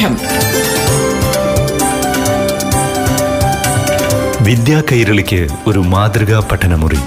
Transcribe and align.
പാഠം 0.00 0.16
വിദ്യാ 4.44 4.82
കൈരളിക്ക് 4.92 5.48
ഒരു 5.66 5.78
മാതൃകാ 5.78 6.48
പഠനമുറി. 6.52 6.98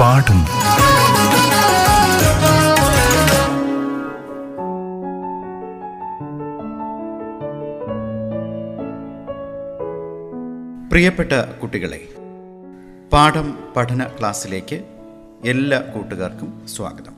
പാഠം. 0.00 0.40
പ്രിയപ്പെട്ട 10.90 11.32
കുട്ടികളെ 11.32 12.00
പാഠം 13.12 13.58
പഠന 13.76 14.06
ക്ലാസ്സിലേക്ക് 14.18 14.82
എല്ലാ 15.44 15.80
കൂട്ടുകാർക്കും 15.80 16.62
സ്വാഗതം. 16.76 17.12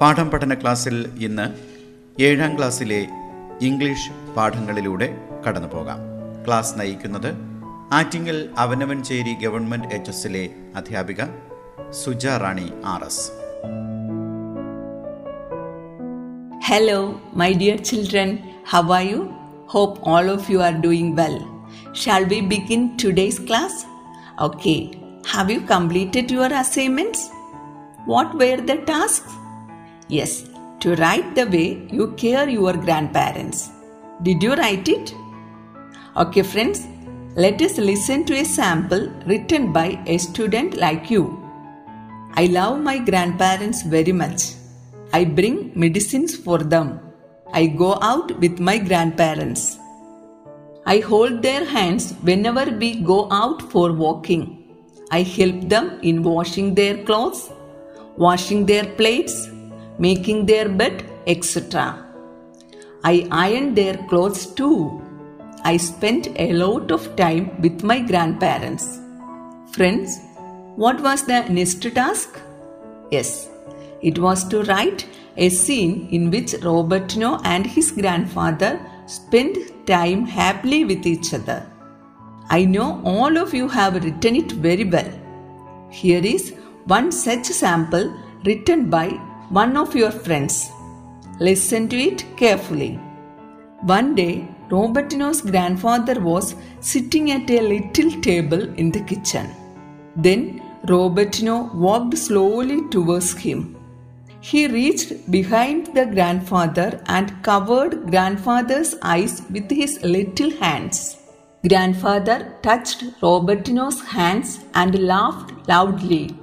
പാഠം 0.00 0.30
പഠന 0.30 0.54
ക്ലാസ്സിൽ 0.54 1.10
ഇന്ന് 1.20 1.69
ഏഴാം 2.20 2.58
ക്ലാസ്സിലെ 2.58 3.00
ഇംഗ്ലീഷ് 3.60 4.12
പാഠങ്ങളിലൂടെ 4.36 5.08
കടന്നു 5.46 5.68
പോകാം 5.68 6.00
ക്ലാസ് 6.46 6.78
നയിക്കുന്നത് 6.78 7.30
ആറ്റിങ്ങൽ 7.92 8.50
അവനവൻചേരി 8.58 9.34
ഗവൺമെന്റ് 9.42 9.94
എച്ച് 9.94 10.10
എസിലെ 10.10 10.44
അധ്യാപിക 10.76 11.22
Suja 11.92 12.26
Rani 12.42 12.72
R 12.84 13.02
S. 13.04 13.24
Hello 16.64 16.98
my 17.36 17.52
dear 17.52 17.76
children 17.82 18.30
how 18.72 18.82
are 18.92 19.02
you 19.02 19.20
hope 19.66 20.08
all 20.08 20.30
of 20.30 20.52
you 20.52 20.58
are 20.58 20.72
doing 20.80 21.12
well 21.12 21.36
shall 21.94 22.22
we 22.24 22.40
begin 22.52 22.90
today's 23.04 23.48
class 23.48 23.80
okay 24.40 24.76
have 25.30 25.52
you 25.52 25.58
completed 25.70 26.32
your 26.32 26.54
assignment 26.54 27.24
what 28.08 28.36
were 28.36 28.60
the 28.66 28.74
task 28.84 29.28
yes 30.12 30.38
to 30.80 30.94
write 30.96 31.34
the 31.34 31.46
way 31.46 31.86
you 31.90 32.12
care 32.12 32.48
your 32.48 32.72
grandparents. 32.72 33.70
Did 34.22 34.42
you 34.42 34.54
write 34.54 34.88
it? 34.88 35.14
Okay, 36.16 36.42
friends, 36.42 36.86
let 37.36 37.60
us 37.62 37.78
listen 37.78 38.24
to 38.24 38.34
a 38.34 38.44
sample 38.44 39.08
written 39.26 39.72
by 39.72 40.02
a 40.06 40.18
student 40.18 40.76
like 40.76 41.10
you. 41.10 41.36
I 42.34 42.46
love 42.46 42.80
my 42.80 42.98
grandparents 42.98 43.82
very 43.82 44.12
much. 44.12 44.54
I 45.12 45.24
bring 45.24 45.72
medicines 45.74 46.36
for 46.36 46.58
them. 46.58 47.00
I 47.52 47.66
go 47.66 47.98
out 48.00 48.38
with 48.38 48.58
my 48.58 48.78
grandparents. 48.78 49.78
I 50.86 50.98
hold 50.98 51.42
their 51.42 51.64
hands 51.64 52.12
whenever 52.22 52.64
we 52.70 53.00
go 53.00 53.28
out 53.30 53.62
for 53.70 53.92
walking. 53.92 54.42
I 55.10 55.22
help 55.22 55.68
them 55.68 55.98
in 56.02 56.22
washing 56.22 56.74
their 56.74 56.96
clothes, 57.04 57.50
washing 58.16 58.64
their 58.66 58.84
plates, 58.84 59.48
making 60.06 60.46
their 60.46 60.68
bed, 60.68 61.04
etc. 61.26 62.06
I 63.04 63.28
ironed 63.30 63.76
their 63.76 63.96
clothes 64.08 64.46
too. 64.46 65.00
I 65.62 65.76
spent 65.76 66.28
a 66.36 66.52
lot 66.54 66.90
of 66.90 67.14
time 67.16 67.60
with 67.60 67.82
my 67.82 68.00
grandparents. 68.00 68.98
Friends, 69.72 70.18
what 70.76 71.00
was 71.00 71.24
the 71.24 71.40
next 71.48 71.82
task? 71.94 72.40
Yes, 73.10 73.50
it 74.00 74.18
was 74.18 74.44
to 74.48 74.62
write 74.64 75.06
a 75.36 75.48
scene 75.48 76.08
in 76.10 76.30
which 76.30 76.52
Robertino 76.68 77.40
and 77.44 77.66
his 77.66 77.90
grandfather 77.90 78.80
spent 79.06 79.86
time 79.86 80.24
happily 80.24 80.84
with 80.84 81.06
each 81.06 81.34
other. 81.34 81.60
I 82.48 82.64
know 82.64 83.00
all 83.04 83.36
of 83.36 83.52
you 83.54 83.68
have 83.68 84.02
written 84.02 84.36
it 84.36 84.52
very 84.52 84.84
well. 84.84 85.10
Here 85.90 86.24
is 86.24 86.54
one 86.86 87.12
such 87.12 87.46
sample 87.46 88.14
written 88.44 88.88
by 88.90 89.06
one 89.50 89.76
of 89.76 89.96
your 89.96 90.12
friends. 90.12 90.70
Listen 91.40 91.88
to 91.88 91.96
it 91.96 92.24
carefully. 92.36 92.92
One 93.82 94.14
day, 94.14 94.46
Robertino's 94.68 95.40
grandfather 95.40 96.20
was 96.20 96.54
sitting 96.78 97.32
at 97.32 97.50
a 97.50 97.60
little 97.60 98.10
table 98.20 98.62
in 98.74 98.92
the 98.92 99.00
kitchen. 99.00 99.48
Then 100.14 100.62
Robertino 100.84 101.74
walked 101.74 102.16
slowly 102.16 102.88
towards 102.90 103.32
him. 103.36 103.76
He 104.40 104.68
reached 104.68 105.30
behind 105.30 105.94
the 105.96 106.06
grandfather 106.06 107.02
and 107.06 107.42
covered 107.42 108.10
grandfather's 108.10 108.94
eyes 109.02 109.42
with 109.50 109.68
his 109.68 110.00
little 110.02 110.50
hands. 110.62 111.16
Grandfather 111.68 112.54
touched 112.62 113.02
Robertino's 113.20 114.00
hands 114.00 114.60
and 114.74 114.96
laughed 115.00 115.52
loudly. 115.68 116.36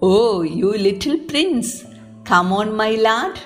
Oh, 0.00 0.42
you 0.42 0.72
little 0.72 1.18
prince! 1.18 1.84
Come 2.28 2.52
on, 2.52 2.76
my 2.76 2.90
lad! 2.90 3.40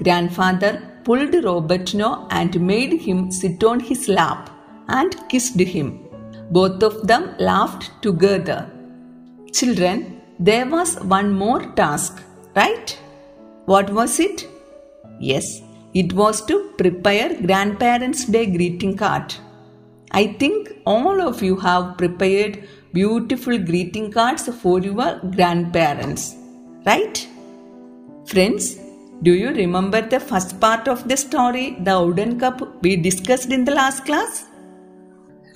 Grandfather 0.00 0.72
pulled 1.02 1.32
Robertino 1.46 2.28
and 2.30 2.60
made 2.60 2.92
him 3.06 3.32
sit 3.32 3.64
on 3.64 3.80
his 3.80 4.08
lap 4.08 4.48
and 4.86 5.16
kissed 5.28 5.58
him. 5.58 5.88
Both 6.52 6.84
of 6.84 7.08
them 7.08 7.34
laughed 7.40 7.90
together. 8.00 8.70
Children, 9.52 10.20
there 10.38 10.66
was 10.66 10.94
one 11.00 11.32
more 11.32 11.62
task, 11.72 12.22
right? 12.54 12.96
What 13.64 13.90
was 13.92 14.20
it? 14.20 14.46
Yes, 15.18 15.60
it 15.92 16.12
was 16.12 16.46
to 16.46 16.70
prepare 16.78 17.34
Grandparents' 17.42 18.24
Day 18.26 18.46
greeting 18.46 18.96
card. 18.96 19.34
I 20.12 20.28
think 20.34 20.70
all 20.86 21.20
of 21.20 21.42
you 21.42 21.56
have 21.56 21.98
prepared 21.98 22.68
beautiful 22.92 23.58
greeting 23.58 24.12
cards 24.12 24.48
for 24.62 24.78
your 24.78 25.18
grandparents, 25.34 26.36
right? 26.86 27.26
Friends, 28.24 28.78
do 29.22 29.32
you 29.34 29.48
remember 29.50 30.00
the 30.00 30.20
first 30.20 30.60
part 30.60 30.86
of 30.86 31.08
the 31.08 31.16
story, 31.16 31.76
the 31.80 32.00
wooden 32.00 32.38
cup 32.38 32.82
we 32.82 32.94
discussed 32.96 33.50
in 33.50 33.64
the 33.64 33.74
last 33.74 34.04
class? 34.04 34.46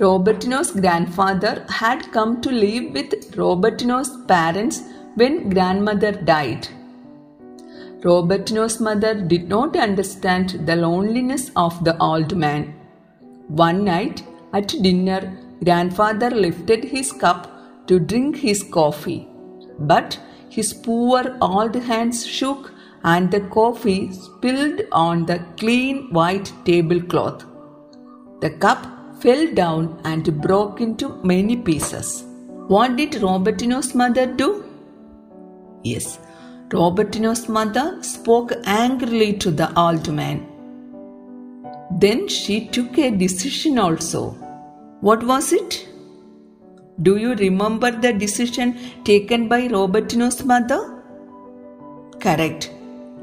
Robertino's 0.01 0.73
grandfather 0.73 1.65
had 1.69 2.11
come 2.13 2.41
to 2.41 2.51
live 2.51 2.93
with 2.93 3.37
Robertino's 3.37 4.11
parents 4.27 4.83
when 5.15 5.49
grandmother 5.49 6.13
died. 6.13 6.69
Robertino's 8.03 8.81
mother 8.81 9.15
did 9.15 9.49
not 9.49 9.77
understand 9.77 10.67
the 10.67 10.77
loneliness 10.77 11.51
of 11.57 11.83
the 11.85 11.97
old 12.03 12.37
man. 12.37 12.75
One 13.49 13.85
night 13.85 14.23
at 14.53 14.69
dinner, 14.83 15.39
grandfather 15.65 16.31
lifted 16.31 16.85
his 16.85 17.13
cup 17.13 17.87
to 17.87 18.01
drink 18.01 18.37
his 18.37 18.63
coffee, 18.65 19.29
but 19.79 20.19
his 20.57 20.73
poor 20.87 21.23
old 21.43 21.75
hands 21.91 22.19
shook 22.37 22.73
and 23.13 23.31
the 23.31 23.41
coffee 23.57 24.03
spilled 24.13 24.81
on 24.91 25.27
the 25.31 25.39
clean 25.61 25.97
white 26.19 26.53
tablecloth. 26.65 27.45
The 28.41 28.51
cup 28.65 28.87
fell 29.23 29.45
down 29.55 30.01
and 30.05 30.41
broke 30.47 30.81
into 30.81 31.09
many 31.33 31.57
pieces. 31.57 32.25
What 32.75 32.97
did 32.97 33.23
Robertino's 33.27 33.95
mother 33.95 34.27
do? 34.27 34.49
Yes, 35.83 36.19
Robertino's 36.73 37.49
mother 37.49 38.03
spoke 38.03 38.53
angrily 38.65 39.33
to 39.45 39.51
the 39.51 39.69
old 39.79 40.13
man. 40.13 40.39
Then 41.91 42.27
she 42.29 42.67
took 42.67 42.99
a 42.99 43.11
decision 43.11 43.79
also. 43.79 44.31
What 45.01 45.23
was 45.23 45.53
it? 45.53 45.87
Do 47.03 47.19
you 47.19 47.35
remember 47.35 47.91
the 47.91 48.13
decision 48.13 48.79
taken 49.05 49.49
by 49.49 49.69
Robertino's 49.69 50.43
mother? 50.45 51.03
Correct. 52.21 52.71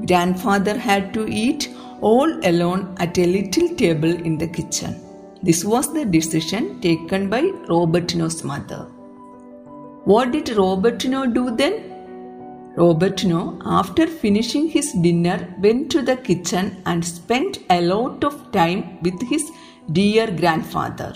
Grandfather 0.06 0.78
had 0.78 1.11
to 1.16 1.28
eat 1.28 1.69
all 2.00 2.31
alone 2.45 2.95
at 3.00 3.17
a 3.17 3.25
little 3.25 3.69
table 3.75 4.11
in 4.11 4.38
the 4.38 4.47
kitchen. 4.47 5.00
This 5.41 5.66
was 5.66 5.91
the 5.91 6.06
decision 6.06 6.79
taken 6.81 7.29
by 7.29 7.41
Robertino's 7.67 8.44
mother. 8.44 8.85
What 10.05 10.31
did 10.31 10.47
Robertino 10.47 11.34
do 11.34 11.55
then? 11.55 11.90
Robertino, 12.78 13.59
after 13.66 14.05
finishing 14.05 14.67
his 14.67 14.91
dinner, 15.01 15.53
went 15.59 15.91
to 15.91 16.02
the 16.03 16.17
kitchen 16.17 16.81
and 16.85 17.03
spent 17.03 17.59
a 17.70 17.81
lot 17.81 18.23
of 18.23 18.52
time 18.52 19.02
with 19.02 19.20
his 19.29 19.52
dear 19.91 20.29
grandfather. 20.29 21.16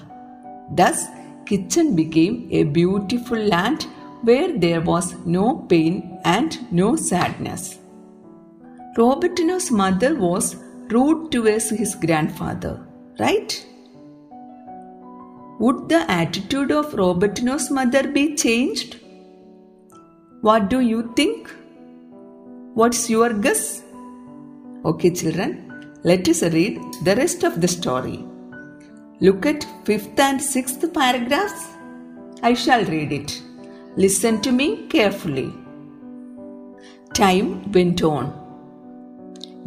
Thus, 0.71 1.05
kitchen 1.47 1.95
became 1.95 2.47
a 2.51 2.63
beautiful 2.63 3.37
land 3.37 3.83
where 4.21 4.51
there 4.57 4.81
was 4.81 5.15
no 5.25 5.55
pain 5.69 6.19
and 6.25 6.71
no 6.71 6.95
sadness. 6.95 7.79
Robertino's 8.97 9.69
mother 9.71 10.15
was 10.15 10.55
rude 10.89 11.31
towards 11.31 11.69
his 11.69 11.95
grandfather, 11.95 12.85
right? 13.19 13.65
Would 15.59 15.89
the 15.89 16.05
attitude 16.11 16.71
of 16.71 16.93
Robertino's 16.93 17.69
mother 17.71 18.07
be 18.07 18.35
changed? 18.35 18.97
What 20.41 20.69
do 20.69 20.81
you 20.81 21.13
think? 21.15 21.51
What's 22.73 23.09
your 23.09 23.33
guess? 23.33 23.83
Okay, 24.85 25.11
children, 25.11 25.99
let 26.03 26.27
us 26.29 26.43
read 26.43 26.79
the 27.03 27.15
rest 27.15 27.43
of 27.43 27.59
the 27.59 27.67
story. 27.67 28.23
Look 29.19 29.47
at 29.47 29.65
fifth 29.83 30.19
and 30.19 30.39
sixth 30.39 30.93
paragraphs. 30.93 31.69
I 32.43 32.53
shall 32.53 32.85
read 32.85 33.11
it. 33.11 33.41
Listen 33.95 34.41
to 34.41 34.51
me 34.51 34.85
carefully. 34.89 35.51
Time 37.15 37.71
went 37.71 38.03
on. 38.03 38.27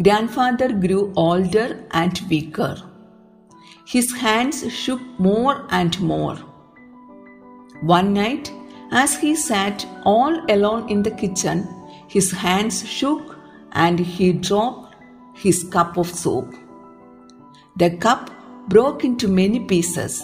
grandfather 0.03 0.69
grew 0.73 1.13
older 1.17 1.85
and 1.91 2.21
weaker. 2.31 2.77
His 3.87 4.13
hands 4.13 4.73
shook 4.73 5.01
more 5.19 5.67
and 5.71 6.01
more. 6.01 6.37
One 7.83 8.13
night, 8.13 8.53
as 8.93 9.19
he 9.19 9.35
sat 9.35 9.85
all 10.05 10.41
alone 10.49 10.89
in 10.89 11.03
the 11.03 11.11
kitchen, 11.11 11.69
his 12.07 12.31
hands 12.31 12.87
shook 12.89 13.37
and 13.73 13.99
he 13.99 14.33
dropped 14.33 14.95
his 15.35 15.65
cup 15.65 15.97
of 15.97 16.09
soup. 16.09 16.55
The 17.77 17.91
cup 17.97 18.31
broke 18.69 19.05
into 19.05 19.29
many 19.29 19.61
pieces. 19.61 20.23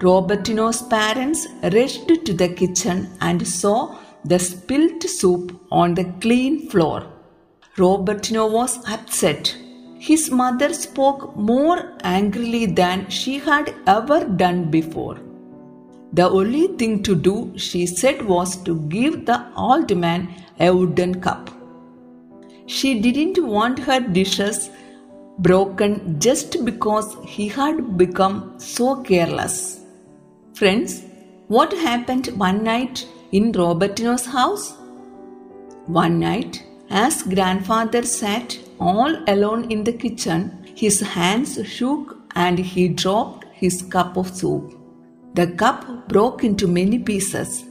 Robertino's 0.00 0.82
parents 0.82 1.46
rushed 1.72 2.08
to 2.08 2.32
the 2.32 2.48
kitchen 2.48 3.10
and 3.20 3.46
saw 3.46 3.96
the 4.24 4.38
spilt 4.38 5.02
soup 5.02 5.60
on 5.70 5.94
the 5.94 6.04
clean 6.20 6.68
floor. 6.70 7.06
Robertino 7.76 8.50
was 8.50 8.78
upset. 8.88 9.56
His 9.98 10.30
mother 10.30 10.72
spoke 10.74 11.36
more 11.36 11.92
angrily 12.02 12.66
than 12.66 13.08
she 13.08 13.38
had 13.38 13.74
ever 13.86 14.24
done 14.24 14.70
before. 14.70 15.18
The 16.12 16.28
only 16.28 16.66
thing 16.76 17.02
to 17.04 17.14
do, 17.14 17.52
she 17.56 17.86
said, 17.86 18.22
was 18.22 18.56
to 18.64 18.74
give 18.88 19.24
the 19.24 19.46
old 19.56 19.96
man 19.96 20.28
a 20.60 20.74
wooden 20.74 21.20
cup. 21.20 21.50
She 22.66 23.00
didn't 23.00 23.42
want 23.44 23.78
her 23.78 24.00
dishes 24.00 24.70
broken 25.38 26.18
just 26.20 26.64
because 26.64 27.16
he 27.24 27.48
had 27.48 27.96
become 27.96 28.58
so 28.58 29.02
careless. 29.02 29.80
Friends, 30.54 31.02
what 31.48 31.72
happened 31.72 32.26
one 32.36 32.62
night 32.62 33.06
in 33.32 33.52
Robertino's 33.52 34.26
house? 34.26 34.74
One 35.86 36.18
night, 36.18 36.64
as 36.90 37.22
grandfather 37.22 38.02
sat 38.02 38.58
all 38.78 39.16
alone 39.26 39.70
in 39.70 39.84
the 39.84 39.92
kitchen, 39.92 40.66
his 40.76 41.00
hands 41.00 41.58
shook 41.66 42.16
and 42.34 42.58
he 42.58 42.88
dropped 42.88 43.46
his 43.52 43.82
cup 43.82 44.16
of 44.16 44.28
soup. 44.28 44.78
The 45.34 45.46
cup 45.46 46.08
broke 46.08 46.44
into 46.44 46.68
many 46.68 46.98
pieces. 46.98 47.64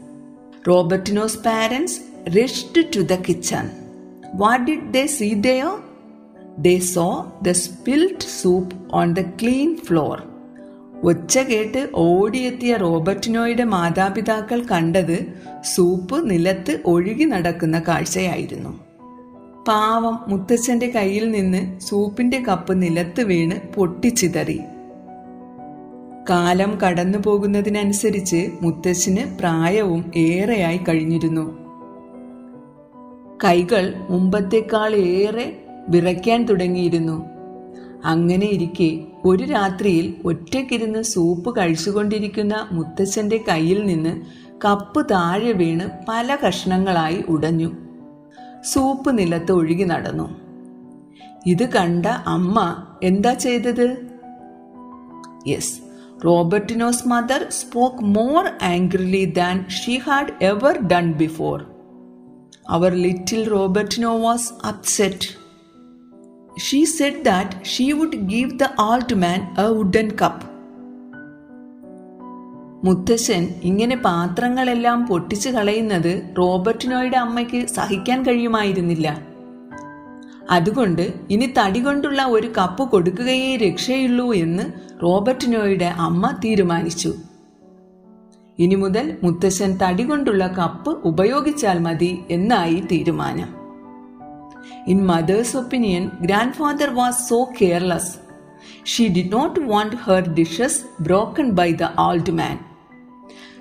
Robertino's 0.65 1.35
parents 1.37 1.99
rushed 2.33 2.73
to 2.73 3.03
the 3.03 3.17
kitchen. 3.17 3.69
What 4.33 4.65
did 4.65 4.93
they 4.93 5.07
see 5.07 5.35
there? 5.35 5.79
They 6.59 6.79
saw 6.79 7.33
the 7.47 7.51
spilled 7.51 8.41
soup 8.41 8.75
on 8.93 9.13
the 9.13 9.21
clean 9.21 9.75
floor 9.75 10.23
ഒച്ച 11.03 11.37
കേട്ട് 11.37 11.89
ഓടിയെത്തിയ 11.95 12.75
റോബർട്ടിനോയുടെ 12.75 13.63
മാതാപിതാക്കൾ 13.63 14.63
കണ്ടത് 14.71 15.33
soup 15.75 16.29
നിലത്ത് 16.29 16.79
ഒഴുകി 16.85 17.23
നടക്കുന്ന 17.23 17.79
കാഴ്ചയായിരുന്നു. 17.79 18.79
പാവം 19.67 20.19
മുത്തച്ഛന്റെ 20.27 20.87
കയ്യിൽ 20.87 21.31
നിന്ന് 21.31 21.79
സൂപ്പിന്റെ 21.79 22.39
കപ്പ് 22.39 22.81
നിലത്ത് 22.81 23.21
വീണ് 23.21 23.73
പൊട്ടിച്ചിതറി. 23.73 24.59
കാലം 26.29 26.79
കടന്നു 26.83 27.17
പോകുന്നതിനനുസരിച്ച് 27.17 28.49
മുത്തച്ഛന് 28.61 29.37
പ്രായവും 29.39 30.11
ഏറെയായി 30.15 30.77
കഴിഞ്ഞിരുന്നു. 30.77 31.61
കൈകൾ 33.43 33.93
മുമ്പത്തേക്കാൾ 34.09 34.95
ഏറെ 34.95 35.60
വിറയ്ക്കാൻ 35.91 36.45
തുടങ്ങിയിരുന്നു. 36.45 37.25
അങ്ങനെ 38.05 38.45
ഇരിക്കെ 38.45 39.01
ഒരു 39.25 39.43
രാത്രിയിൽ 39.43 40.15
ഒറ്റയ്ക്കിരുന്ന് 40.25 41.01
സൂപ്പ് 41.01 41.57
കഴിച്ചുകൊണ്ടിരിക്കുന്ന 41.57 42.67
മുത്തച്ഛന്റെ 42.71 43.39
കയ്യിൽ 43.49 43.85
നിന്ന് 43.85 44.21
കപ്പ് 44.65 45.05
താഴെ 45.11 45.51
വീണ് 45.51 45.89
പല 46.09 46.37
കഷ്ണങ്ങളായി 46.47 47.23
ഉടഞ്ഞു. 47.29 47.71
സൂപ്പ് 48.73 49.17
നിലത്ത് 49.17 49.51
ഒഴുകി 49.51 49.83
നടന്നു. 49.83 50.35
ഇത് 51.45 51.69
കണ്ട 51.69 52.05
അമ്മ 52.05 52.85
എന്താ 53.03 53.33
ചെയ്തത്? 53.33 53.97
Yes 55.47 55.81
Robertino's 56.25 57.07
mother 57.07 57.47
spoke 57.49 58.03
more 58.03 58.51
angrily 58.61 59.25
than 59.25 59.65
she 59.69 59.97
had 59.97 60.43
ever 60.43 60.87
done 60.87 61.13
before. 61.13 61.65
Our 62.69 62.93
little 62.93 63.49
Robertino 63.49 64.19
was 64.19 64.67
upset. 64.67 65.40
She 66.59 66.85
said 66.85 67.23
that 67.23 67.65
she 67.65 67.91
would 67.91 68.15
give 68.15 68.59
the 68.59 68.63
old 68.79 69.13
man 69.13 69.55
a 69.59 69.67
wooden 69.67 70.11
cup 70.21 70.45
മുത്തശ്ശൻ 72.85 73.49
ഇങ്ങനെ 73.63 73.95
പാത്രങ്ങളെല്ലാം 73.95 75.07
പൊട്ടിച്ചു 75.07 75.49
കളയുന്നത് 75.49 76.35
റോബർട്ടിനോയുടെ 76.37 77.17
അമ്മയ്ക്ക് 77.17 77.67
സഹിക്കാൻ 77.67 78.23
കഴിയുമായിരുന്നില്ല. 78.23 79.21
അതുകൊണ്ട് 80.49 81.13
ഇനി 81.29 81.53
തടി 81.57 81.79
കൊണ്ടുള്ള 81.79 82.23
ഒരു 82.23 82.47
കപ്പ് 82.57 82.83
കൊടുക്കുകയേ 82.83 83.55
രക്ഷയുള്ളൂ 83.55 84.33
എന്ന് 84.33 84.63
റോബർട്ടിനോയുടെ 85.03 85.85
അമ്മ 85.85 86.31
തീരുമാനിച്ചു. 86.31 87.13
ഇനി 88.59 88.75
മുതൽ 88.75 89.17
മുത്തശ്ശൻ 89.23 89.77
തടി 89.83 90.03
കൊണ്ടുള്ള 90.03 90.47
കപ്പ് 90.47 90.89
ഉപയോഗിച്ചാൽ 90.89 91.79
മതി 91.79 92.19
എന്നായി 92.29 92.83
തീരുമാനം. 92.91 93.60
In 94.87 95.05
mother's 95.05 95.55
opinion, 95.55 96.17
grandfather 96.25 96.91
was 96.93 97.27
so 97.27 97.47
careless. 97.47 98.19
She 98.83 99.09
did 99.09 99.29
not 99.29 99.57
want 99.57 99.93
her 99.93 100.21
dishes 100.21 100.85
broken 100.99 101.53
by 101.53 101.71
the 101.71 101.99
old 101.99 102.33
man. 102.33 102.63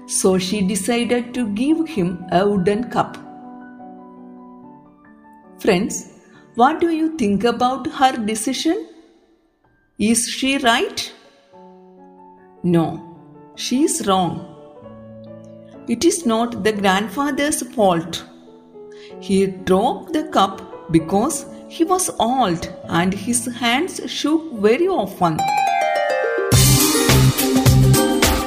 So 0.07 0.39
she 0.39 0.61
decided 0.63 1.33
to 1.35 1.49
give 1.49 1.89
him 1.89 2.25
a 2.33 2.49
wooden 2.49 2.91
cup. 2.91 3.17
Friends, 5.61 6.13
what 6.55 6.81
do 6.81 6.91
you 6.91 7.17
think 7.17 7.45
about 7.45 7.87
her 7.87 8.17
decision? 8.17 8.89
Is 9.99 10.29
she 10.29 10.59
right? 10.59 11.13
No, 12.63 13.19
she 13.55 13.85
is 13.85 14.07
wrong. 14.07 14.47
It 15.89 16.05
is 16.05 16.25
not 16.27 16.65
the 16.65 16.73
grandfather's 16.73 17.63
fault. 17.75 18.25
He 19.21 19.47
dropped 19.47 20.13
the 20.13 20.25
cup 20.25 20.70
because 20.91 21.37
he 21.69 21.85
was 21.85 22.11
old 22.21 22.63
and 22.91 23.13
his 23.17 23.41
hands 23.57 23.95
shook 24.11 24.45
very 24.61 24.89
often. 24.97 25.35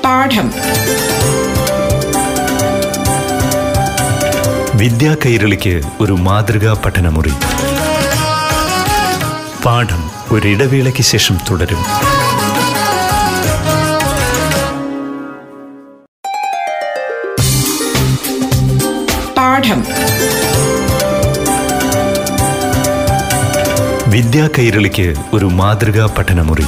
പാഠം 0.06 0.48
വിദ്യാ 4.82 5.14
കൈരളിക്ക് 5.24 5.76
ഒരു 6.04 6.16
മാതൃകാ 6.28 6.74
പഠനമുറി 6.84 7.36
പാഠം 9.66 10.02
ഒരിടവേളയ്ക്ക് 10.36 11.04
ശേഷം 11.12 11.36
തുടരും 11.50 11.84
പാഠം 19.38 19.80
വിദ്യാ 24.14 24.50
കൈരളിക്ക് 24.60 25.16
ഒരു 25.34 25.46
മാതൃകാ 25.46 26.16
പഠനമുറി. 26.18 26.64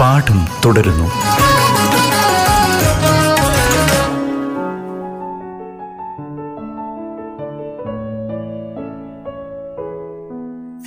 പാഠം 0.00 0.46
തുടരുന്നു. 0.64 1.08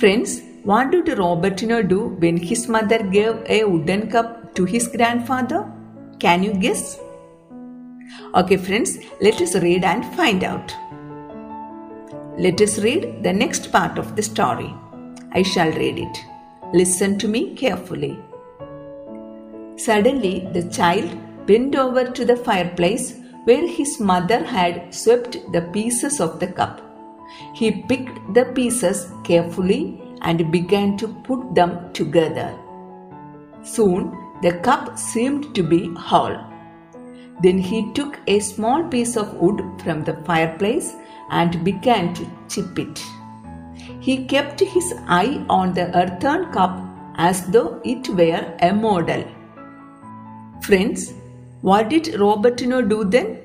Friends 0.00 0.40
what 0.66 0.96
do 0.96 1.14
Robertino 1.14 1.80
do 1.80 2.16
when 2.20 2.36
his 2.36 2.70
mother 2.70 3.02
gave 3.02 3.34
a 3.48 3.62
wooden 3.62 4.00
cup 4.00 4.48
to 4.58 4.62
his 4.62 4.90
grandfather 5.22 5.60
can 6.20 6.44
you 6.44 6.50
guess 6.50 6.96
okay 8.36 8.56
friends 8.56 9.24
let 9.24 9.62
read 9.62 9.86
and 9.86 10.02
find 10.02 10.46
out 10.46 10.81
Let 12.38 12.62
us 12.62 12.78
read 12.78 13.22
the 13.22 13.32
next 13.32 13.70
part 13.70 13.98
of 13.98 14.16
the 14.16 14.22
story. 14.22 14.74
I 15.32 15.42
shall 15.42 15.70
read 15.72 15.98
it. 15.98 16.18
Listen 16.72 17.18
to 17.18 17.28
me 17.28 17.54
carefully. 17.54 18.18
Suddenly, 19.76 20.48
the 20.54 20.62
child 20.70 21.14
bent 21.46 21.76
over 21.76 22.04
to 22.04 22.24
the 22.24 22.36
fireplace 22.36 23.18
where 23.44 23.66
his 23.66 24.00
mother 24.00 24.42
had 24.42 24.94
swept 24.94 25.36
the 25.52 25.60
pieces 25.60 26.20
of 26.20 26.40
the 26.40 26.46
cup. 26.46 26.80
He 27.54 27.82
picked 27.82 28.32
the 28.32 28.46
pieces 28.46 29.12
carefully 29.24 30.00
and 30.22 30.50
began 30.50 30.96
to 30.98 31.08
put 31.08 31.54
them 31.54 31.92
together. 31.92 32.58
Soon, 33.62 34.16
the 34.40 34.52
cup 34.60 34.98
seemed 34.98 35.54
to 35.54 35.62
be 35.62 35.92
whole. 35.94 36.38
Then 37.42 37.58
he 37.58 37.92
took 37.92 38.18
a 38.26 38.40
small 38.40 38.84
piece 38.84 39.16
of 39.16 39.34
wood 39.34 39.60
from 39.82 40.04
the 40.04 40.14
fireplace 40.24 40.94
and 41.40 41.64
began 41.64 42.14
to 42.14 42.24
chip 42.48 42.78
it. 42.78 43.02
He 44.00 44.24
kept 44.32 44.60
his 44.60 44.88
eye 45.06 45.44
on 45.48 45.74
the 45.74 45.86
earthen 46.00 46.50
cup 46.52 46.74
as 47.16 47.46
though 47.46 47.80
it 47.84 48.08
were 48.08 48.44
a 48.60 48.72
model. 48.72 49.24
Friends, 50.62 51.14
what 51.60 51.88
did 51.88 52.04
Robertino 52.24 52.88
do 52.88 53.04
then? 53.04 53.38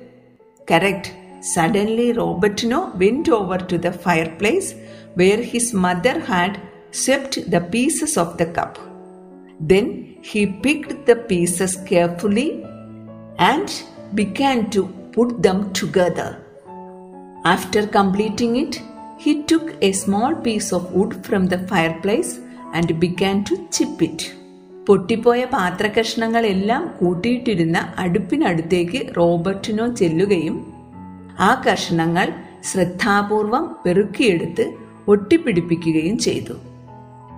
Correct. 0.67 1.13
suddenly 1.41 2.13
Robertino 2.13 2.79
went 3.01 3.29
over 3.29 3.57
to 3.57 3.77
the 3.77 3.91
fireplace 4.05 4.73
where 5.19 5.41
his 5.51 5.73
mother 5.73 6.19
had 6.19 6.59
swept 6.91 7.35
the 7.51 7.61
pieces 7.75 8.17
of 8.17 8.37
the 8.39 8.47
cup. 8.57 8.79
Then 9.59 10.17
he 10.21 10.45
picked 10.45 11.05
the 11.05 11.15
pieces 11.15 11.75
carefully 11.91 12.65
and 13.37 13.83
began 14.15 14.69
to 14.71 14.87
put 15.11 15.41
them 15.41 15.73
together. 15.73 16.29
After 17.45 17.87
completing 17.87 18.55
it, 18.55 18.81
he 19.17 19.43
took 19.43 19.75
a 19.83 19.91
small 19.93 20.35
piece 20.35 20.71
of 20.73 20.93
wood 20.93 21.25
from 21.25 21.47
the 21.47 21.59
fireplace 21.59 22.39
and 22.73 22.99
began 22.99 23.43
to 23.43 23.55
chip 23.71 24.01
it. 24.01 24.19
പൊട്ടിപ്പോയ 24.87 25.45
പാത്രകഷ്ണങ്ങളെല്ലാം 25.45 26.83
കൂട്ടിയിട്ടിരുന്ന 26.99 27.77
അടുപ്പിനടുത്തേക്ക് 27.97 28.99
Robertino 29.17 29.87
ചെല്ലുകയും 29.95 30.55
ആ 31.39 31.63
കഷ്ണങ്ങൾ 31.65 32.27
ശ്രദ്ധാപൂർവം 32.63 33.65
പെറുക്കിയെടുത്ത് 33.85 34.65
ഒട്ടിപ്പിടിപ്പിക്കുകയും 35.07 36.17
ചെയ്തു 36.17 36.55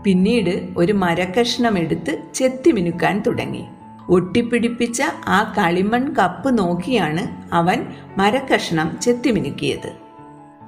പിന്നീട് 0.04 0.54
ഒരു 0.78 0.94
മരക്കഷ്ണം 0.94 1.78
എടുത്ത് 1.80 2.14
ചെത്തിമിനുക്കാൻ 2.36 3.24
തുടങ്ങി 3.28 3.64
ഒട്ടിപ്പിടിപ്പിച്ച 4.10 5.02
ആ 5.28 5.54
കളിമൺ 5.58 6.14
കപ്പ് 6.14 6.58
നോക്കിയാണ് 6.58 7.54
അവൻ 7.54 7.86
മരക്കഷ്ണം 8.18 9.00
ചെത്തിമിനുക്കിയത്. 9.02 9.90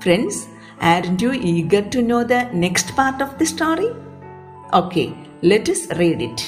Friends 0.03 0.45
are 0.83 1.23
you 1.23 1.31
eager 1.33 1.83
to 1.95 1.99
know 1.99 2.21
the 2.23 2.33
next 2.33 2.97
part 2.97 3.23
of 3.23 3.39
the 3.39 3.45
story 3.45 3.89
okay 4.73 5.13
let 5.43 5.71
us 5.71 5.99
read 5.99 6.23
it 6.23 6.47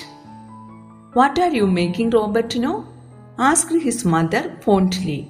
what 1.18 1.42
are 1.42 1.56
you 1.56 1.64
making 1.64 2.14
Robertino 2.64 2.86
ask 3.40 3.78
his 3.78 4.08
mother 4.08 4.50
fondly 4.66 5.28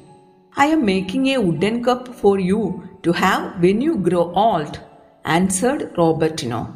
I'm 0.71 0.85
making 0.85 1.29
a 1.29 1.37
wooden 1.37 1.83
cup 1.83 2.11
for 2.11 2.39
you 2.41 2.81
to 3.07 3.11
have 3.11 3.49
when 3.57 3.83
you 3.83 3.93
grow 3.93 4.33
old 4.35 4.79
answered 5.25 5.87
Robertino 5.97 6.67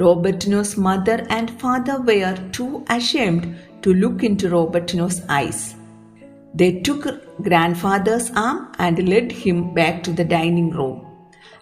Robertino's 0.00 0.80
mother 0.80 1.26
and 1.32 1.48
father 1.48 2.06
were 2.06 2.50
too 2.58 2.84
ashamed 2.90 3.46
to 3.82 3.94
look 3.94 4.22
into 4.22 4.48
Robertino's 4.48 5.22
eyes. 5.28 5.74
They 6.54 6.80
took 6.80 7.06
grandfather's 7.42 8.30
arm 8.32 8.72
and 8.78 9.08
led 9.08 9.30
him 9.30 9.74
back 9.74 10.02
to 10.04 10.12
the 10.12 10.24
dining 10.24 10.70
room 10.70 11.06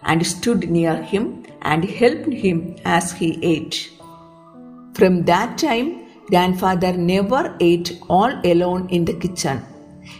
and 0.03 0.25
stood 0.25 0.69
near 0.69 1.01
him 1.01 1.45
and 1.61 1.83
helped 1.83 2.31
him 2.31 2.77
as 2.85 3.11
he 3.11 3.39
ate. 3.43 3.91
From 4.93 5.23
that 5.23 5.57
time, 5.57 6.05
grandfather 6.27 6.93
never 6.93 7.55
ate 7.59 7.99
all 8.09 8.31
alone 8.45 8.87
in 8.89 9.05
the 9.05 9.13
kitchen. 9.13 9.63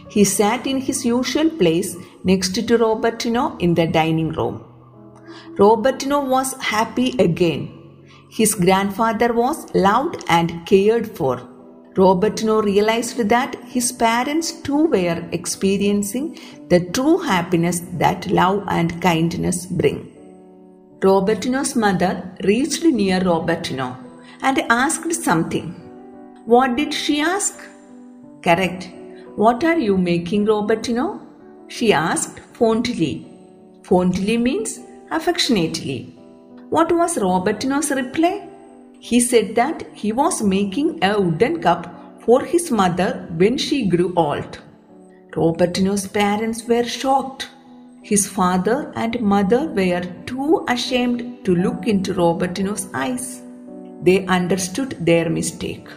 He 0.10 0.24
sat 0.24 0.68
in 0.68 0.82
his 0.82 1.06
usual 1.06 1.50
place 1.50 1.96
next 2.24 2.56
to 2.56 2.78
Robertino 2.78 3.60
in 3.62 3.74
the 3.76 3.88
dining 3.88 4.30
room. 4.30 4.64
Robertino 5.58 6.28
was 6.28 6.54
happy 6.56 7.16
again. 7.20 7.72
His 8.30 8.56
grandfather 8.56 9.32
was 9.34 9.74
loved 9.74 10.24
and 10.28 10.66
cared 10.66 11.16
for. 11.16 11.55
Robertino 11.96 12.62
realized 12.62 13.18
that 13.30 13.56
his 13.74 13.92
parents 13.92 14.52
too 14.52 14.86
were 14.88 15.24
experiencing 15.32 16.38
the 16.70 16.82
true 16.96 17.20
happiness 17.20 17.82
that 17.94 18.28
love 18.30 18.66
and 18.68 19.02
kindness 19.02 19.66
bring. 19.66 20.12
Robertino's 21.00 21.74
mother 21.76 22.36
reached 22.44 22.84
near 22.84 23.22
Robertino 23.22 23.96
and 24.42 24.60
asked 24.70 25.14
something. 25.14 25.68
What 26.46 26.76
did 26.76 26.94
she 26.94 27.22
ask? 27.22 27.60
Correct. 28.44 28.90
What 29.36 29.64
are 29.64 29.80
you 29.80 29.98
making, 29.98 30.48
Robertino? 30.48 31.22
She 31.68 31.94
asked 31.94 32.40
fondly. 32.58 33.26
Fondly 33.84 34.38
means 34.38 34.80
affectionately. 35.12 36.14
What 36.70 36.92
was 36.92 37.18
Robertino's 37.18 37.92
reply? 37.92 38.50
He 39.00 39.20
said 39.20 39.56
that 39.56 39.88
he 39.94 40.12
was 40.12 40.42
making 40.42 41.04
a 41.04 41.22
wooden 41.22 41.62
cup 41.62 41.96
for 42.22 42.42
his 42.42 42.72
mother 42.72 43.28
when 43.38 43.58
she 43.58 43.86
grew 43.86 44.14
old. 44.16 44.60
Robertino's 45.36 46.08
parents 46.08 46.68
were 46.68 46.84
shocked. 46.84 47.50
His 48.04 48.28
father 48.28 48.92
and 48.96 49.20
mother 49.22 49.68
were 49.68 50.04
too 50.26 50.66
ashamed 50.70 51.46
to 51.46 51.56
look 51.56 51.88
into 51.88 52.14
Robertino's 52.14 52.88
eyes. 52.94 53.42
They 54.04 54.26
understood 54.26 55.06
their 55.06 55.30
mistake. 55.30 55.88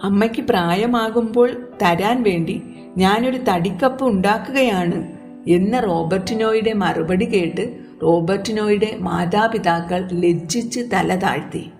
അമ്മയ്ക്ക് 0.00 0.42
പ്രായമാകുമ്പോൾ 0.42 1.48
തരാൻ 1.82 2.22
വേണ്ടി 2.22 2.62
ഞാനൊരു 2.96 3.38
തടിക്കപ്പ് 3.42 4.04
ഉണ്ടാക്കുകയാണ് 4.04 4.98
എന്ന 5.44 5.80
റോബർട്ടിനോയുടെ 5.80 6.72
മറുപടി 6.72 7.24
കേട്ട് 7.24 7.80
റോബർട്ടിനോയുടെ 8.02 8.96
മാതാപിതാക്കൾ 9.00 10.08
ലജ്ജിച്ച് 10.12 10.80
തല 10.92 11.16
താഴ്ത്തി 11.16 11.70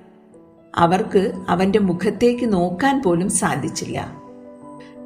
അവർക്ക് 0.79 1.33
അവന്റെ 1.49 1.79
മുഖത്തേക്ക് 1.79 2.53
നോക്കാൻ 2.53 3.03
പോലും 3.03 3.29
സാധിച്ചില്ല. 3.29 3.99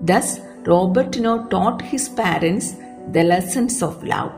Thus 0.02 0.38
Robertino 0.69 1.37
taught 1.52 1.85
his 1.85 2.11
parents 2.11 2.71
the 3.09 3.19
lessons 3.19 3.85
of 3.85 4.07
love 4.07 4.31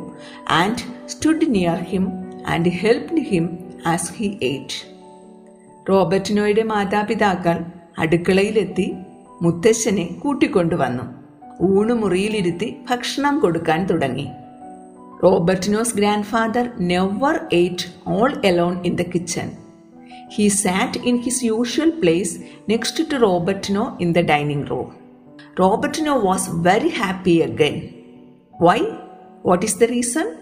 and 0.64 0.76
stood 1.14 1.42
near 1.56 1.78
him 1.94 2.04
and 2.48 2.66
helped 2.84 3.18
him 3.32 3.46
as 3.94 4.04
he 4.20 4.28
ate. 4.44 4.76
റോബർട്ടിനോയുടെ 5.90 6.64
മാതാപിതാക്കൾ 6.64 7.58
അടുക്കളയിലെത്തി 7.98 8.96
മുത്തശ്ശനെ 9.42 10.06
കൂട്ടിക്കൊണ്ടുവന്നു. 10.20 11.04
ഊണുമുറിയിലിരുത്തി 11.64 12.78
ഭക്ഷണം 12.90 13.40
കൊടുക്കാൻ 13.40 13.86
തുടങ്ങി. 13.86 14.28
Robertino's 15.22 15.92
grandfather 15.92 16.74
never 16.78 17.48
ate 17.52 17.92
all 18.06 18.32
alone 18.46 18.86
in 18.86 18.96
the 18.96 19.04
kitchen. 19.04 19.58
He 20.30 20.48
sat 20.48 20.96
in 20.96 21.18
his 21.18 21.44
usual 21.44 21.92
place 21.92 22.40
next 22.68 22.96
to 22.98 23.04
Robertino 23.04 24.00
in 24.00 24.14
the 24.14 24.24
dining 24.24 24.64
room. 24.66 24.96
Robertino 25.56 26.24
was 26.24 26.48
very 26.48 26.90
happy 26.90 27.42
again. 27.42 27.94
Why? 28.60 28.80
What 29.42 29.64
is 29.64 29.78
the 29.78 29.88
reason? 29.88 30.38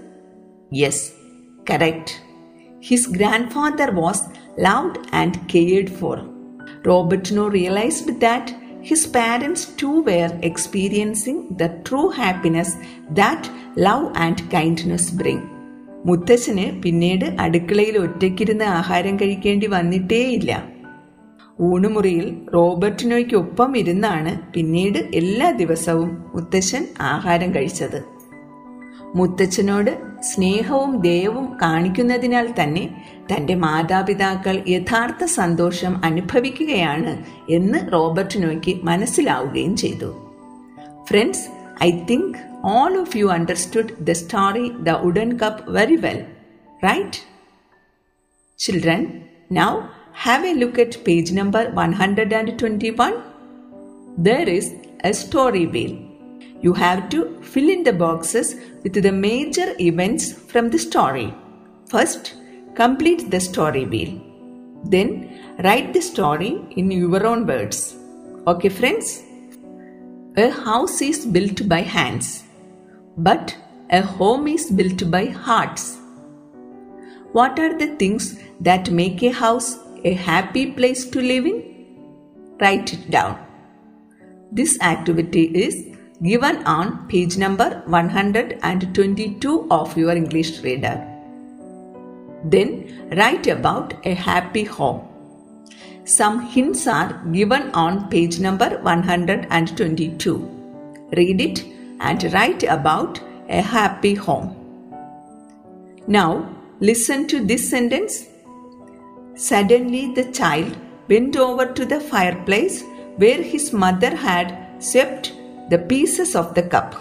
Yes, 0.69 1.12
correct. 1.65 2.22
His 2.79 3.07
grandfather 3.07 3.91
was 3.91 4.27
loved 4.57 5.00
and 5.12 5.48
cared 5.50 5.89
for. 5.89 6.17
Robertino 6.84 7.51
realized 7.51 8.19
that 8.19 8.53
his 8.89 9.01
parents 9.17 9.63
too 9.82 9.96
were 10.08 10.32
experiencing 10.41 11.38
the 11.60 11.70
true 11.89 12.10
happiness 12.22 12.70
that 13.17 13.44
love 13.77 14.17
and 14.17 14.44
kindness 14.53 15.15
bring 15.15 15.46
മുത്തച്ഛന് 16.06 16.82
പിന്നീട് 16.82 17.25
അടുക്കളയിൽ 17.39 17.98
ഒറ്റയ്ക്കിരുന്ന് 17.98 18.65
ആഹാരം 18.65 19.20
കഴിക്കേണ്ടി 19.20 19.67
വന്നിട്ടേയില്ല. 19.67 20.63
ഊണുമുറിയിൽ 21.62 22.38
റോബർട്ടിനോയ്ക്കൊപ്പം 22.53 23.77
ഇരുന്നാണ് 23.77 24.53
പിന്നീട് 24.53 24.98
എല്ലാ 25.13 25.51
ദിവസവും 25.51 26.25
മുത്തച്ഛൻ 26.36 26.88
ആഹാരം 27.01 27.56
കഴിച്ചത്. 27.56 28.03
മുത്തച്ഛനോട് 29.15 30.22
സ്നേഹവും 30.22 31.01
ദയവും 31.01 31.58
കാണിക്കുന്നതിനാൽ 31.62 32.53
തന്നെ 32.63 32.84
തന്റെ 33.31 33.55
മാതാപിതാക്കൾ 33.55 34.55
യഥാർത്ഥ 34.75 35.25
സന്തോഷം 35.36 35.93
അനുഭവിക്കുകയാണ് 36.01 37.12
എന്ന് 37.48 37.79
റോബർട്ട് 37.79 37.93
റോബർട്ടിനോയ്ക്ക് 37.93 38.74
മനസ്സിലാവുകയും 38.84 39.75
ചെയ്തു 39.75 40.10
friends 41.10 41.46
I 41.84 41.91
think 42.05 42.38
all 42.75 42.93
of 43.00 43.17
you 43.17 43.27
understood 43.31 43.93
the 44.00 44.12
story 44.12 44.65
the 44.84 44.96
wooden 45.10 45.31
cup 45.38 45.63
very 45.72 45.96
well 45.96 46.19
right 46.81 47.22
children 48.60 49.03
now 49.51 49.72
have 50.19 50.43
a 50.43 50.53
look 50.53 50.77
at 50.79 50.93
page 51.05 51.31
number 51.31 51.62
121. 51.72 53.17
There 54.19 54.50
is 54.50 54.67
a 55.03 55.13
story 55.13 55.65
wheel. 55.67 55.93
You 56.63 56.72
have 56.72 57.01
to 57.13 57.19
fill 57.51 57.69
in 57.72 57.81
the 57.84 57.91
boxes 57.98 58.51
with 58.84 59.00
the 59.00 59.12
major 59.19 59.67
events 59.81 60.25
from 60.51 60.65
the 60.72 60.81
story 60.86 61.27
First, 61.89 62.25
complete 62.79 63.31
the 63.34 63.39
story 63.39 63.86
wheel. 63.86 64.12
Then, 64.84 65.07
write 65.63 65.93
the 65.93 66.01
story 66.01 66.51
in 66.81 66.91
your 66.91 67.25
own 67.25 67.48
words. 67.48 67.96
Okay, 68.46 68.69
friends? 68.69 69.24
A 70.38 70.50
house 70.51 71.01
is 71.01 71.25
built 71.25 71.67
by 71.67 71.81
hands, 71.81 72.43
but 73.17 73.57
a 73.89 74.01
home 74.03 74.48
is 74.48 74.69
built 74.69 75.10
by 75.10 75.25
hearts. 75.25 75.98
What 77.31 77.57
are 77.57 77.75
the 77.79 77.96
things 77.96 78.39
that 78.62 78.91
make 78.91 79.24
a 79.24 79.31
house 79.31 79.79
a 80.03 80.13
happy 80.13 80.72
place 80.72 81.10
to 81.10 81.19
live 81.19 81.48
in? 81.48 81.60
Write 82.62 82.93
it 82.93 83.10
down. 83.10 83.43
This 84.51 84.79
activity 84.81 85.46
is 85.65 85.84
given 86.22 86.63
on 86.65 87.07
page 87.07 87.38
number 87.38 87.81
122 87.88 89.67
of 89.72 89.98
your 89.98 90.12
English 90.12 90.62
reader. 90.62 91.16
Then 92.44 93.10
write 93.17 93.48
about 93.48 93.94
a 94.06 94.13
happy 94.13 94.63
home. 94.63 95.08
Some 96.03 96.41
hints 96.41 96.88
are 96.88 97.22
given 97.32 97.72
on 97.72 98.10
page 98.10 98.39
number 98.39 98.79
122. 98.82 100.38
Read 101.17 101.41
it 101.41 101.65
and 102.00 102.24
write 102.34 102.63
about 102.63 103.20
a 103.50 103.62
happy 103.62 104.13
home. 104.13 104.56
Now, 106.08 106.48
listen 106.79 107.27
to 107.27 107.46
this 107.46 107.70
sentence. 107.70 108.27
Suddenly, 109.36 110.13
the 110.13 110.32
child 110.32 110.77
went 111.10 111.36
over 111.36 111.65
to 111.65 111.86
the 111.86 112.00
fireplace 112.00 112.84
where 113.17 113.41
his 113.41 113.74
mother 113.74 114.15
had 114.15 114.58
swept 114.79 115.34
the 115.70 115.79
pieces 115.79 116.36
of 116.36 116.53
the 116.56 116.63
cup. 116.63 116.96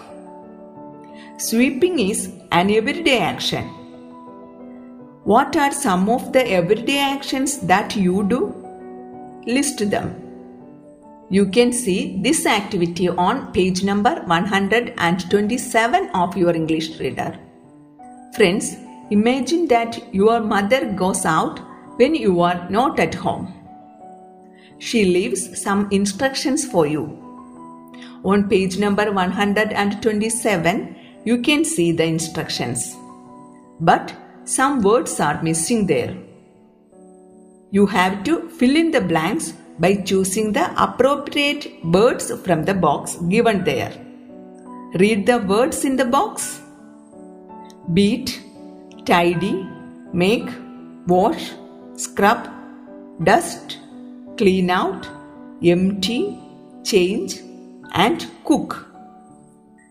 Sweeping 1.37 1.99
is 1.99 2.29
an 2.51 2.71
everyday 2.71 3.19
action. 3.19 3.69
What 5.27 5.57
are 5.57 5.73
some 5.73 6.07
of 6.07 6.31
the 6.31 6.41
everyday 6.49 6.99
actions 6.99 7.57
that 7.69 7.97
you 7.97 8.23
do? 8.23 8.55
List 9.45 9.89
them. 9.89 10.15
You 11.29 11.47
can 11.47 11.73
see 11.73 12.21
this 12.21 12.45
activity 12.45 13.09
on 13.09 13.51
page 13.51 13.83
number 13.83 14.21
127 14.25 16.09
of 16.11 16.37
your 16.37 16.55
English 16.55 16.97
reader. 17.01 17.37
Friends, 18.37 18.77
imagine 19.09 19.67
that 19.67 20.01
your 20.13 20.39
mother 20.39 20.93
goes 20.93 21.25
out 21.25 21.59
when 21.97 22.15
you 22.15 22.39
are 22.39 22.65
not 22.69 22.97
at 22.97 23.13
home. 23.13 23.53
She 24.79 25.03
leaves 25.03 25.61
some 25.61 25.89
instructions 25.91 26.63
for 26.63 26.87
you. 26.87 27.03
On 28.23 28.47
page 28.47 28.79
number 28.79 29.11
127, 29.11 30.95
you 31.25 31.41
can 31.41 31.65
see 31.65 31.91
the 31.91 32.05
instructions. 32.05 32.95
But 33.81 34.13
some 34.47 34.81
words 34.81 35.19
are 35.19 35.43
missing 35.43 35.85
there. 35.85 36.15
You 37.69 37.85
have 37.85 38.23
to 38.23 38.49
fill 38.49 38.77
in 38.77 38.91
the 38.91 39.01
blanks 39.01 39.51
by 39.77 39.95
choosing 39.95 40.53
the 40.53 40.65
appropriate 40.81 41.83
words 41.83 42.31
from 42.45 42.63
the 42.63 42.73
box 42.73 43.15
given 43.27 43.65
there. 43.65 43.91
Read 44.95 45.25
the 45.25 45.39
words 45.39 45.83
in 45.83 45.97
the 45.97 46.05
box. 46.05 46.61
Beat, 47.93 48.41
tidy, 49.05 49.67
make, 50.13 50.49
wash, 51.07 51.51
scrub, 51.97 52.49
dust, 53.23 53.79
clean 54.37 54.69
out, 54.69 55.09
empty, 55.61 56.39
change, 56.85 57.41
and 57.91 58.25
cook. 58.45 58.87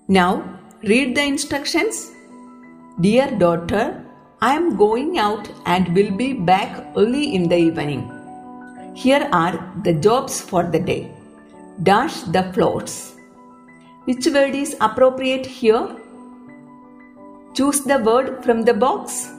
Now 0.09 0.43
read 0.83 1.15
the 1.15 1.25
instructions. 1.25 2.11
Dear 3.01 3.31
daughter, 3.33 4.06
I 4.43 4.55
am 4.55 4.77
going 4.77 5.17
out 5.17 5.49
and 5.65 5.95
will 5.95 6.11
be 6.11 6.35
back 6.35 6.85
early 6.95 7.35
in 7.35 7.49
the 7.49 7.57
evening. 7.57 8.03
Here 8.95 9.31
are 9.33 9.73
the 9.83 9.95
jobs 9.95 10.43
for 10.43 10.63
the 10.63 10.79
day. 10.79 11.11
Dash 11.83 12.21
the 12.21 12.43
floors. 12.53 13.15
Which 14.05 14.27
word 14.27 14.55
is 14.55 14.77
appropriate 14.83 15.47
here? 15.47 15.89
Choose 17.55 17.81
the 17.81 17.99
word 17.99 18.45
from 18.45 18.63
the 18.63 18.75
box. 18.75 19.33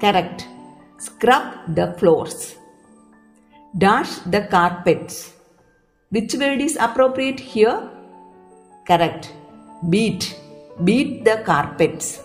Correct. 0.00 0.46
Scrub 0.98 1.74
the 1.74 1.92
floors. 1.98 2.54
Dash 3.76 4.18
the 4.26 4.42
carpets. 4.42 5.32
Which 6.10 6.34
word 6.34 6.60
is 6.60 6.76
appropriate 6.80 7.40
here? 7.40 7.90
Correct. 8.86 9.32
Beat. 9.90 10.38
Beat 10.84 11.24
the 11.24 11.42
carpets. 11.44 12.20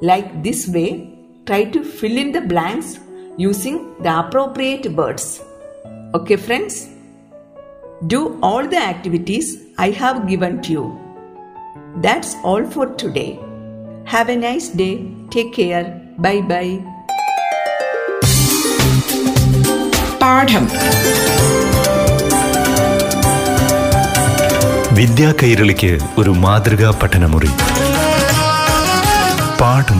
Like 0.00 0.42
this 0.42 0.68
way, 0.68 1.10
try 1.46 1.64
to 1.64 1.82
fill 1.84 2.16
in 2.16 2.32
the 2.32 2.40
blanks 2.42 2.98
using 3.38 3.94
the 4.02 4.18
appropriate 4.18 4.86
words. 4.92 5.42
Okay, 6.14 6.36
friends? 6.36 6.88
Do 8.06 8.38
all 8.42 8.66
the 8.66 8.82
activities 8.94 9.56
I 9.78 9.90
have 9.90 10.28
given 10.28 10.62
to 10.62 10.72
you. 10.72 11.00
That's 11.96 12.34
all 12.44 12.64
for 12.66 12.86
today. 12.86 13.38
Have 14.04 14.28
a 14.28 14.36
nice 14.36 14.68
day. 14.68 14.94
Take 15.30 15.54
care. 15.54 15.86
Bye 16.18 16.42
bye. 16.42 16.74
പാഠം 20.20 20.64
വിദ്യാ 24.98 25.30
കൈരളിക്ക് 25.40 25.90
ഒരു 26.20 26.32
മാതൃകാ 26.44 26.90
പഠനമുറി 27.00 27.50
പാഠം 29.61 29.99